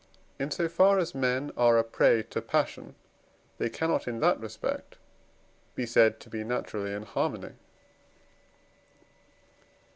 [0.39, 2.95] In so far as men are a prey to passion,
[3.59, 4.97] they cannot, in that respect,
[5.75, 7.53] be said to be naturally in harmony.